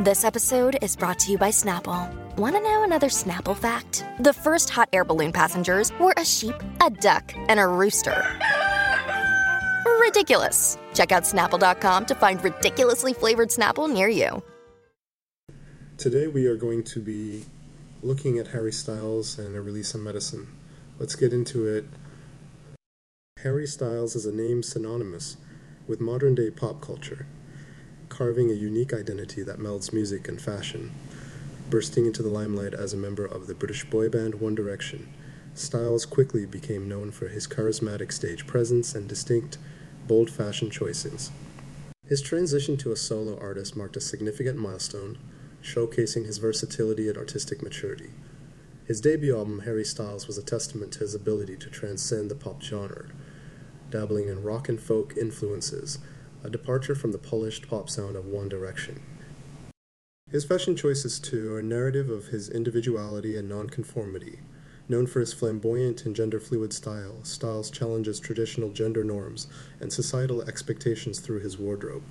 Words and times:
This 0.00 0.24
episode 0.24 0.76
is 0.82 0.96
brought 0.96 1.20
to 1.20 1.30
you 1.30 1.38
by 1.38 1.50
Snapple. 1.50 2.12
Want 2.36 2.56
to 2.56 2.60
know 2.60 2.82
another 2.82 3.06
Snapple 3.06 3.56
fact? 3.56 4.04
The 4.18 4.32
first 4.32 4.68
hot 4.68 4.88
air 4.92 5.04
balloon 5.04 5.30
passengers 5.30 5.92
were 6.00 6.12
a 6.16 6.24
sheep, 6.24 6.56
a 6.84 6.90
duck, 6.90 7.32
and 7.36 7.60
a 7.60 7.66
rooster. 7.68 8.20
Ridiculous. 10.00 10.78
Check 10.94 11.12
out 11.12 11.22
snapple.com 11.22 12.06
to 12.06 12.14
find 12.16 12.42
ridiculously 12.42 13.12
flavored 13.12 13.50
Snapple 13.50 13.88
near 13.88 14.08
you. 14.08 14.42
Today 15.96 16.26
we 16.26 16.46
are 16.46 16.56
going 16.56 16.82
to 16.82 16.98
be 16.98 17.44
looking 18.02 18.36
at 18.38 18.48
Harry 18.48 18.72
Styles 18.72 19.38
and 19.38 19.54
a 19.54 19.60
release 19.60 19.94
on 19.94 20.02
medicine. 20.02 20.48
Let's 20.98 21.14
get 21.14 21.32
into 21.32 21.68
it. 21.68 21.84
Harry 23.44 23.68
Styles 23.68 24.16
is 24.16 24.26
a 24.26 24.32
name 24.32 24.64
synonymous 24.64 25.36
with 25.86 26.00
modern 26.00 26.34
day 26.34 26.50
pop 26.50 26.80
culture 26.80 27.28
carving 28.08 28.50
a 28.50 28.54
unique 28.54 28.92
identity 28.92 29.42
that 29.42 29.58
melds 29.58 29.92
music 29.92 30.28
and 30.28 30.40
fashion. 30.40 30.92
Bursting 31.70 32.06
into 32.06 32.22
the 32.22 32.28
limelight 32.28 32.74
as 32.74 32.92
a 32.92 32.96
member 32.96 33.24
of 33.24 33.46
the 33.46 33.54
British 33.54 33.84
boy 33.84 34.08
band 34.08 34.36
One 34.36 34.54
Direction, 34.54 35.12
Styles 35.54 36.04
quickly 36.04 36.46
became 36.46 36.88
known 36.88 37.12
for 37.12 37.28
his 37.28 37.46
charismatic 37.46 38.10
stage 38.12 38.44
presence 38.46 38.94
and 38.94 39.08
distinct, 39.08 39.56
bold 40.08 40.28
fashion 40.28 40.68
choices. 40.68 41.30
His 42.06 42.20
transition 42.20 42.76
to 42.78 42.90
a 42.92 42.96
solo 42.96 43.38
artist 43.38 43.76
marked 43.76 43.96
a 43.96 44.00
significant 44.00 44.58
milestone, 44.58 45.16
showcasing 45.62 46.26
his 46.26 46.38
versatility 46.38 47.08
and 47.08 47.16
artistic 47.16 47.62
maturity. 47.62 48.10
His 48.86 49.00
debut 49.00 49.36
album, 49.36 49.60
Harry 49.60 49.84
Styles, 49.84 50.26
was 50.26 50.36
a 50.36 50.42
testament 50.42 50.92
to 50.94 50.98
his 51.00 51.14
ability 51.14 51.56
to 51.56 51.70
transcend 51.70 52.30
the 52.30 52.34
pop 52.34 52.60
genre, 52.60 53.10
dabbling 53.90 54.28
in 54.28 54.42
rock 54.42 54.68
and 54.68 54.80
folk 54.80 55.14
influences 55.16 55.98
a 56.44 56.50
departure 56.50 56.94
from 56.94 57.10
the 57.10 57.18
polished 57.18 57.66
pop 57.68 57.88
sound 57.88 58.14
of 58.14 58.26
One 58.26 58.48
Direction. 58.48 59.00
His 60.30 60.44
fashion 60.44 60.76
choices, 60.76 61.18
too, 61.18 61.52
are 61.54 61.60
a 61.60 61.62
narrative 61.62 62.10
of 62.10 62.26
his 62.26 62.48
individuality 62.48 63.36
and 63.36 63.48
nonconformity. 63.48 64.40
Known 64.86 65.06
for 65.06 65.20
his 65.20 65.32
flamboyant 65.32 66.04
and 66.04 66.14
gender 66.14 66.38
fluid 66.38 66.74
style, 66.74 67.24
Styles 67.24 67.70
challenges 67.70 68.20
traditional 68.20 68.70
gender 68.70 69.02
norms 69.02 69.46
and 69.80 69.90
societal 69.90 70.42
expectations 70.42 71.20
through 71.20 71.40
his 71.40 71.58
wardrobe. 71.58 72.02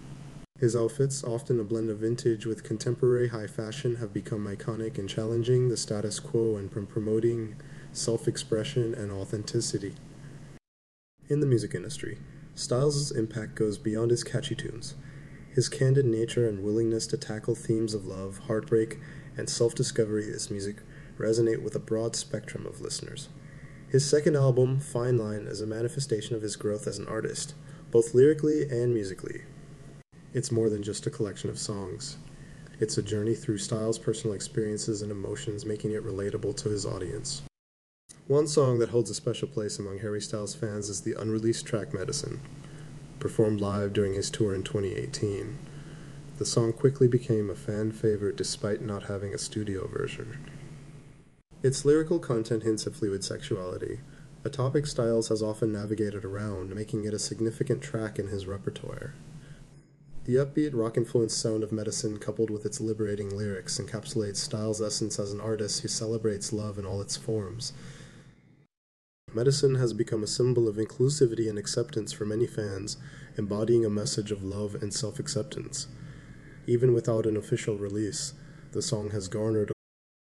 His 0.60 0.76
outfits, 0.76 1.24
often 1.24 1.60
a 1.60 1.64
blend 1.64 1.90
of 1.92 2.00
vintage 2.00 2.46
with 2.46 2.64
contemporary 2.64 3.28
high 3.28 3.48
fashion, 3.48 3.98
have 3.98 4.14
become 4.14 4.48
iconic 4.48 4.98
in 4.98 5.08
challenging 5.08 5.70
the 5.70 5.78
status 5.78 6.20
quo 6.20 6.56
and 6.56 6.72
promoting 6.72 7.56
self 7.92 8.28
expression 8.28 8.96
and 8.96 9.12
authenticity. 9.12 9.94
In 11.30 11.40
the 11.40 11.46
music 11.46 11.76
industry, 11.76 12.18
Styles' 12.56 13.12
impact 13.12 13.56
goes 13.56 13.78
beyond 13.78 14.12
his 14.12 14.24
catchy 14.24 14.56
tunes. 14.56 14.96
His 15.50 15.70
candid 15.70 16.06
nature 16.06 16.48
and 16.48 16.64
willingness 16.64 17.08
to 17.08 17.18
tackle 17.18 17.56
themes 17.56 17.94
of 17.94 18.06
love, 18.06 18.40
heartbreak, 18.48 19.00
and 19.36 19.50
self 19.50 19.74
discovery 19.74 20.26
in 20.26 20.34
his 20.34 20.52
music 20.52 20.78
resonate 21.18 21.62
with 21.62 21.76
a 21.76 21.80
broad 21.80 22.16
spectrum 22.16 22.66
of 22.66 22.82
listeners. 22.82 23.30
His 23.90 24.08
second 24.08 24.36
album, 24.36 24.80
Fine 24.80 25.18
Line, 25.18 25.48
is 25.48 25.62
a 25.62 25.68
manifestation 25.68 26.36
of 26.36 26.42
his 26.42 26.56
growth 26.56 26.88
as 26.88 26.98
an 26.98 27.08
artist, 27.08 27.54
both 27.92 28.16
lyrically 28.16 28.64
and 28.70 28.94
musically. 28.94 29.44
It's 30.34 30.52
more 30.52 30.70
than 30.70 30.82
just 30.82 31.06
a 31.06 31.12
collection 31.12 31.52
of 31.52 31.60
songs. 31.60 32.18
It's 32.80 32.98
a 32.98 33.04
journey 33.04 33.36
through 33.36 33.60
Styles' 33.60 34.00
personal 34.00 34.36
experiences 34.36 35.04
and 35.04 35.12
emotions, 35.12 35.66
making 35.66 35.92
it 35.92 36.04
relatable 36.04 36.58
to 36.58 36.70
his 36.70 36.86
audience. 36.86 37.44
One 38.34 38.48
song 38.48 38.80
that 38.80 38.90
holds 38.90 39.12
a 39.12 39.14
special 39.14 39.48
place 39.48 39.78
among 39.78 40.00
Harry 40.00 40.20
Styles 40.20 40.56
fans 40.56 40.90
is 40.90 41.02
the 41.02 41.14
unreleased 41.14 41.68
track 41.68 41.94
Medicine, 41.94 42.42
performed 43.20 43.62
live 43.62 43.94
during 43.94 44.16
his 44.16 44.32
tour 44.32 44.56
in 44.56 44.64
2018. 44.64 45.60
The 46.40 46.46
song 46.46 46.74
quickly 46.74 47.08
became 47.08 47.52
a 47.52 47.56
fan 47.56 47.92
favorite 47.92 48.36
despite 48.36 48.82
not 48.82 49.04
having 49.04 49.36
a 49.36 49.38
studio 49.38 49.86
version. 49.86 50.50
Its 51.62 51.86
lyrical 51.86 52.18
content 52.18 52.64
hints 52.64 52.88
at 52.88 52.96
fluid 52.96 53.24
sexuality, 53.24 54.00
a 54.44 54.50
topic 54.50 54.88
Styles 54.88 55.30
has 55.30 55.44
often 55.44 55.72
navigated 55.72 56.26
around, 56.26 56.74
making 56.74 57.06
it 57.06 57.14
a 57.14 57.20
significant 57.20 57.84
track 57.84 58.18
in 58.18 58.30
his 58.30 58.48
repertoire. 58.48 59.14
The 60.26 60.38
upbeat, 60.38 60.72
rock 60.74 60.98
influenced 60.98 61.40
sound 61.40 61.62
of 61.64 61.72
Medicine, 61.72 62.18
coupled 62.18 62.50
with 62.50 62.66
its 62.66 62.82
liberating 62.82 63.30
lyrics, 63.38 63.78
encapsulates 63.78 64.38
Styles' 64.38 64.82
essence 64.82 65.20
as 65.20 65.32
an 65.32 65.40
artist 65.40 65.84
who 65.84 65.88
celebrates 65.88 66.52
love 66.52 66.80
in 66.80 66.86
all 66.88 67.00
its 67.00 67.16
forms 67.16 67.74
Medicine 69.34 69.76
has 69.76 69.94
become 69.94 70.24
a 70.24 70.28
symbol 70.28 70.68
of 70.68 70.76
inclusivity 70.76 71.50
and 71.50 71.58
acceptance 71.58 72.14
for 72.14 72.26
many 72.26 72.46
fans, 72.46 72.98
embodying 73.36 73.84
a 73.84 73.90
message 73.90 74.32
of 74.32 74.44
love 74.44 74.76
and 74.76 74.94
self 74.94 75.20
acceptance. 75.20 75.88
Even 76.68 76.94
without 76.94 77.26
an 77.26 77.36
official 77.36 77.78
release, 77.78 78.34
the 78.72 78.82
song 78.82 79.10
has 79.10 79.28
garnered. 79.28 79.72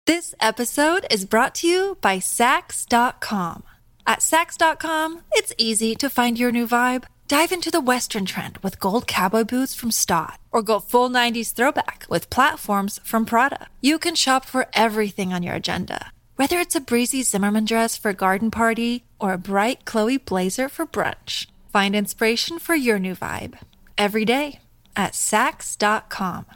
This 0.06 0.34
episode 0.40 1.06
is 1.10 1.24
brought 1.24 1.54
to 1.56 1.66
you 1.66 1.98
by 2.00 2.18
Saks.com. 2.18 3.64
At 4.06 4.20
Saks.com, 4.20 5.22
it's 5.32 5.52
easy 5.58 5.94
to 5.96 6.08
find 6.08 6.38
your 6.38 6.52
new 6.52 6.66
vibe. 6.66 7.04
Dive 7.26 7.52
into 7.52 7.70
the 7.70 7.80
Western 7.80 8.24
trend 8.24 8.58
with 8.58 8.80
gold 8.80 9.06
cowboy 9.06 9.44
boots 9.44 9.74
from 9.74 9.90
Staud, 9.90 10.38
or 10.50 10.62
go 10.62 10.80
full 10.80 11.10
90s 11.10 11.52
throwback 11.52 12.06
with 12.08 12.30
platforms 12.30 13.00
from 13.04 13.26
Prada. 13.26 13.68
You 13.80 13.98
can 13.98 14.14
shop 14.14 14.44
for 14.44 14.66
everything 14.72 15.32
on 15.32 15.42
your 15.42 15.54
agenda 15.54 16.12
whether 16.40 16.58
it's 16.58 16.74
a 16.74 16.80
breezy 16.80 17.22
Zimmermann 17.22 17.66
dress 17.66 17.98
for 17.98 18.08
a 18.08 18.14
garden 18.14 18.50
party 18.50 19.04
or 19.18 19.34
a 19.34 19.36
bright 19.36 19.84
Chloe 19.84 20.16
blazer 20.16 20.70
for 20.70 20.86
brunch, 20.86 21.46
find 21.70 21.94
inspiration 21.94 22.58
for 22.58 22.74
your 22.74 22.98
new 22.98 23.14
vibe 23.14 23.58
every 23.98 24.24
day 24.24 24.58
at 24.96 25.12
Saks.com. 25.12 26.46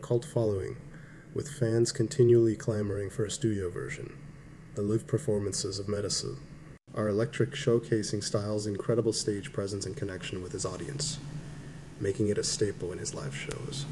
Cult 0.00 0.24
following, 0.24 0.76
with 1.34 1.50
fans 1.50 1.90
continually 1.90 2.54
clamoring 2.54 3.10
for 3.10 3.24
a 3.24 3.32
studio 3.32 3.68
version. 3.68 4.16
The 4.76 4.82
live 4.82 5.08
performances 5.08 5.80
of 5.80 5.88
Medicine 5.88 6.36
are 6.94 7.08
electric, 7.08 7.54
showcasing 7.54 8.22
Styles' 8.22 8.68
incredible 8.68 9.12
stage 9.12 9.52
presence 9.52 9.86
and 9.86 9.96
connection 9.96 10.40
with 10.40 10.52
his 10.52 10.64
audience, 10.64 11.18
making 11.98 12.28
it 12.28 12.38
a 12.38 12.44
staple 12.44 12.92
in 12.92 12.98
his 12.98 13.12
live 13.12 13.34
shows. 13.34 13.86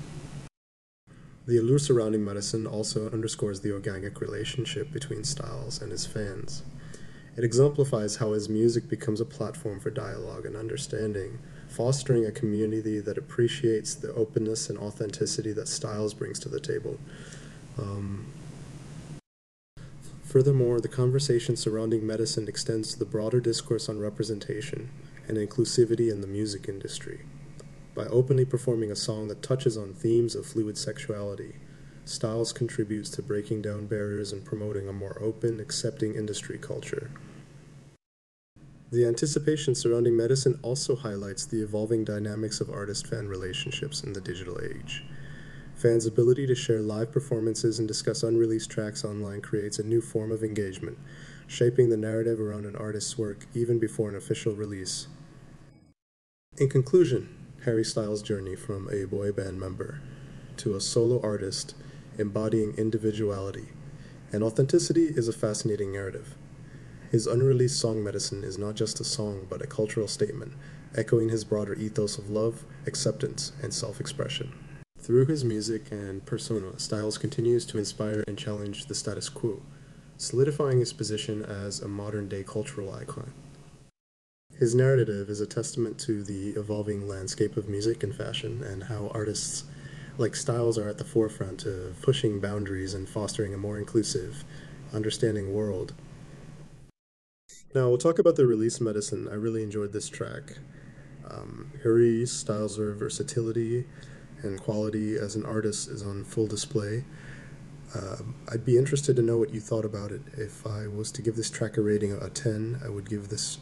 The 1.47 1.59
allure 1.59 1.79
surrounding 1.79 2.25
Medicine 2.25 2.67
also 2.67 3.09
underscores 3.11 3.61
the 3.61 3.73
organic 3.73 4.21
relationship 4.21 4.91
between 4.91 5.23
Styles 5.23 5.81
and 5.81 5.93
his 5.93 6.05
fans. 6.05 6.65
It 7.37 7.45
exemplifies 7.45 8.17
how 8.17 8.33
his 8.33 8.49
music 8.49 8.89
becomes 8.89 9.21
a 9.21 9.25
platform 9.25 9.79
for 9.79 9.91
dialogue 9.91 10.45
and 10.45 10.57
understanding, 10.57 11.39
fostering 11.69 12.27
a 12.27 12.33
community 12.33 12.99
that 12.99 13.17
appreciates 13.17 13.95
the 13.95 14.13
openness 14.15 14.69
and 14.69 14.77
authenticity 14.77 15.53
that 15.53 15.69
Styles 15.69 16.15
brings 16.15 16.41
to 16.41 16.49
the 16.49 16.59
table. 16.59 16.99
Um, 17.79 18.27
furthermore, 20.25 20.81
the 20.81 20.89
conversation 20.89 21.55
surrounding 21.55 22.05
medicine 22.05 22.49
extends 22.49 22.93
to 22.95 22.99
the 22.99 23.05
broader 23.05 23.39
discourse 23.39 23.89
on 23.89 24.01
representation 24.01 24.91
and 25.29 25.37
inclusivity 25.37 26.11
in 26.11 26.23
the 26.23 26.27
music 26.27 26.69
industry. 26.69 27.21
By 27.97 28.05
openly 28.05 28.45
performing 28.45 28.93
a 28.93 28.97
song 28.97 29.27
that 29.29 29.43
touches 29.43 29.77
on 29.77 29.95
themes 29.95 30.37
of 30.37 30.47
fluid 30.47 30.79
sexuality, 30.79 31.55
Styles 32.07 32.53
contributes 32.53 33.11
to 33.11 33.23
breaking 33.23 33.63
down 33.63 33.87
barriers 33.87 34.33
and 34.33 34.45
promoting 34.45 34.87
a 34.87 34.93
more 34.93 35.21
open, 35.21 35.59
accepting 35.59 36.15
industry 36.15 36.57
culture. 36.57 37.11
The 38.93 39.05
anticipation 39.05 39.75
surrounding 39.75 40.17
medicine 40.17 40.61
also 40.63 40.95
highlights 40.95 41.47
the 41.47 41.61
evolving 41.63 42.05
dynamics 42.05 42.61
of 42.61 42.71
artist 42.71 43.09
fan 43.09 43.27
relationships 43.27 44.05
in 44.05 44.13
the 44.13 44.21
digital 44.21 44.61
age. 44.63 45.03
Fans' 45.75 46.07
ability 46.07 46.47
to 46.47 46.55
share 46.55 46.81
live 46.81 47.11
performances 47.11 47.81
and 47.81 47.89
discuss 47.89 48.23
unreleased 48.23 48.71
tracks 48.71 49.05
online 49.05 49.41
creates 49.41 49.81
a 49.81 49.87
new 49.87 50.01
form 50.01 50.31
of 50.31 50.45
engagement, 50.45 50.97
shaping 51.49 51.89
the 51.89 51.97
narrative 51.97 52.41
around 52.41 52.67
an 52.67 52.77
artist's 52.77 53.19
work 53.19 53.47
even 53.53 53.81
before 53.81 54.09
an 54.09 54.15
official 54.15 54.55
release. 54.55 55.09
In 56.59 56.69
conclusion, 56.69 57.36
Harry 57.67 57.85
Styles' 57.85 58.23
journey 58.23 58.55
from 58.55 58.89
a 58.93 59.07
boy 59.07 59.33
band 59.33 59.59
member 59.59 60.01
to 60.57 60.77
a 60.77 60.81
solo 60.81 61.21
artist 61.21 61.75
embodying 62.17 62.73
individuality 62.79 63.67
and 64.33 64.45
authenticity 64.45 65.07
is 65.07 65.27
a 65.27 65.33
fascinating 65.33 65.93
narrative. 65.93 66.37
His 67.11 67.27
unreleased 67.27 67.81
song 67.81 68.05
Medicine 68.05 68.45
is 68.45 68.57
not 68.57 68.77
just 68.77 69.01
a 69.01 69.05
song, 69.05 69.49
but 69.51 69.63
a 69.63 69.67
cultural 69.67 70.07
statement, 70.07 70.53
echoing 70.97 71.29
his 71.29 71.43
broader 71.43 71.75
ethos 71.75 72.19
of 72.19 72.31
love, 72.31 72.65
acceptance, 72.87 73.51
and 73.61 73.75
self 73.75 73.99
expression. 73.99 74.53
Through 75.01 75.27
his 75.27 75.45
music 75.45 75.91
and 75.91 76.25
persona, 76.25 76.79
Styles 76.79 77.19
continues 77.19 77.67
to 77.67 77.79
inspire 77.79 78.23
and 78.29 78.39
challenge 78.39 78.87
the 78.87 78.95
status 78.95 79.29
quo, 79.29 79.61
solidifying 80.19 80.79
his 80.79 80.93
position 80.93 81.43
as 81.43 81.81
a 81.81 81.89
modern 81.89 82.29
day 82.29 82.45
cultural 82.45 82.95
icon. 82.95 83.33
His 84.59 84.75
narrative 84.75 85.29
is 85.29 85.41
a 85.41 85.47
testament 85.47 85.99
to 86.01 86.23
the 86.23 86.51
evolving 86.51 87.07
landscape 87.07 87.57
of 87.57 87.69
music 87.69 88.03
and 88.03 88.15
fashion 88.15 88.63
and 88.63 88.85
how 88.85 89.09
artists 89.09 89.65
like 90.19 90.35
Styles 90.35 90.79
are 90.79 90.89
at 90.89 90.99
the 90.99 91.05
forefront 91.05 91.67
of 91.67 92.01
pushing 92.01 92.41
boundaries 92.41 92.95
and 92.95 93.09
fostering 93.09 93.53
a 93.53 93.59
more 93.59 93.79
inclusive, 93.79 94.45
understanding 94.95 95.53
world 95.53 95.93
now 97.77 97.89
we'll 97.89 97.99
talk 97.99 98.19
about 98.19 98.37
the 98.37 98.47
release 98.47 98.81
medicine. 98.81 99.29
I 99.31 99.35
really 99.35 99.63
enjoyed 99.63 99.93
this 99.93 100.09
track. 100.09 100.57
Um, 101.31 101.73
Harry 101.83 102.25
Styles' 102.25 102.79
versatility 102.79 103.85
and 104.43 104.59
quality 104.59 105.17
as 105.17 105.37
an 105.37 105.45
artist 105.45 105.89
is 105.89 106.03
on 106.03 106.25
full 106.25 106.47
display. 106.47 107.05
Uh, 107.95 108.17
I'd 108.51 108.65
be 108.65 108.79
interested 108.79 109.15
to 109.17 109.23
know 109.23 109.37
what 109.37 109.53
you 109.53 109.61
thought 109.61 109.85
about 109.85 110.11
it. 110.11 110.23
If 110.39 110.67
I 110.67 110.87
was 110.87 111.13
to 111.13 111.23
give 111.23 111.37
this 111.37 111.51
track 111.51 111.77
a 111.77 111.83
rating 111.83 112.13
of 112.13 112.23
a 112.23 112.31
10, 112.31 112.81
I 112.83 112.89
would 112.89 113.11
give 113.11 113.29
this 113.29 113.59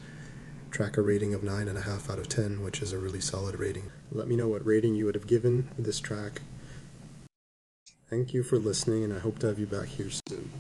track 0.75 0.97
a 0.97 1.03
rating 1.03 1.33
of 1.33 1.43
9.5 1.43 2.11
out 2.11 2.19
of 2.19 2.29
10, 2.29 2.61
which 2.61 2.83
is 2.83 2.93
a 2.93 2.99
really 2.99 3.21
solid 3.21 3.61
rating. 3.61 3.93
Let 4.11 4.27
me 4.27 4.35
know 4.35 4.49
what 4.49 4.67
rating 4.67 4.97
you 4.97 5.05
would 5.07 5.15
have 5.15 5.29
given 5.29 5.69
this 5.79 6.01
track. 6.01 6.41
Thank 8.11 8.35
you 8.35 8.43
for 8.43 8.59
listening, 8.59 9.05
and 9.05 9.13
I 9.13 9.21
hope 9.21 9.39
to 9.39 9.47
have 9.47 9.61
you 9.61 9.67
back 9.67 9.87
here 9.87 10.11
soon. 10.29 10.51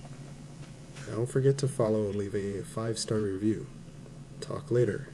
Don't 1.10 1.28
forget 1.28 1.58
to 1.58 1.68
follow 1.68 2.04
and 2.04 2.14
leave 2.14 2.36
a 2.36 2.62
five 2.62 2.96
star 2.96 3.18
review. 3.18 3.66
Talk 4.40 4.70
later. 4.70 5.08